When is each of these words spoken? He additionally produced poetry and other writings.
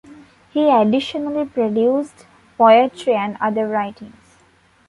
He 0.49 0.67
additionally 0.71 1.45
produced 1.45 2.25
poetry 2.57 3.13
and 3.13 3.37
other 3.39 3.67
writings. 3.67 4.39